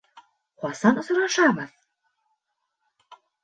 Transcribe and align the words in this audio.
Ҡасан 0.63 0.97
осрашабыҙ? 1.03 1.77